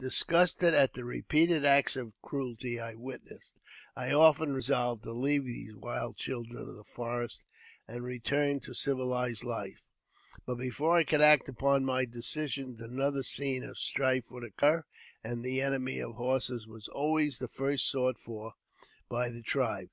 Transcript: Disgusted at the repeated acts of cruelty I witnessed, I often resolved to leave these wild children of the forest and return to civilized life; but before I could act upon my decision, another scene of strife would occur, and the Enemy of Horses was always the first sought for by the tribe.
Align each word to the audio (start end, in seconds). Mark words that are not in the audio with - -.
Disgusted 0.00 0.74
at 0.74 0.94
the 0.94 1.04
repeated 1.04 1.64
acts 1.64 1.94
of 1.94 2.12
cruelty 2.20 2.80
I 2.80 2.94
witnessed, 2.94 3.54
I 3.94 4.10
often 4.10 4.52
resolved 4.52 5.04
to 5.04 5.12
leave 5.12 5.44
these 5.44 5.76
wild 5.76 6.16
children 6.16 6.56
of 6.68 6.74
the 6.74 6.82
forest 6.82 7.44
and 7.86 8.02
return 8.02 8.58
to 8.62 8.74
civilized 8.74 9.44
life; 9.44 9.84
but 10.44 10.56
before 10.56 10.96
I 10.96 11.04
could 11.04 11.22
act 11.22 11.48
upon 11.48 11.84
my 11.84 12.04
decision, 12.04 12.76
another 12.80 13.22
scene 13.22 13.62
of 13.62 13.78
strife 13.78 14.28
would 14.32 14.42
occur, 14.42 14.84
and 15.22 15.44
the 15.44 15.62
Enemy 15.62 16.00
of 16.00 16.16
Horses 16.16 16.66
was 16.66 16.88
always 16.88 17.38
the 17.38 17.46
first 17.46 17.88
sought 17.88 18.18
for 18.18 18.54
by 19.08 19.30
the 19.30 19.40
tribe. 19.44 19.90